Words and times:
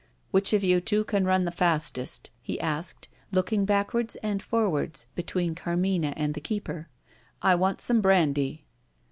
"Which 0.31 0.51
of 0.51 0.63
you 0.63 0.81
two 0.81 1.03
can 1.03 1.25
run 1.25 1.43
the 1.43 1.51
fastest?" 1.51 2.31
he 2.41 2.59
asked, 2.59 3.07
looking 3.31 3.65
backwards 3.65 4.15
and 4.23 4.41
forwards 4.41 5.05
between 5.13 5.53
Carmina 5.53 6.15
and 6.17 6.33
the 6.33 6.41
keeper. 6.41 6.89
"I 7.43 7.53
want 7.53 7.81
some 7.81 8.01
brandy." 8.01 8.65